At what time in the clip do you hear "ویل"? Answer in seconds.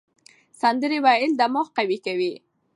1.05-1.31